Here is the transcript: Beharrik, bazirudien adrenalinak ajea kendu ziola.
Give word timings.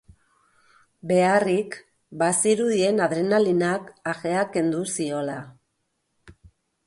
Beharrik, 1.09 1.75
bazirudien 2.21 3.03
adrenalinak 3.07 3.93
ajea 4.13 4.49
kendu 4.57 4.81
ziola. 4.99 5.37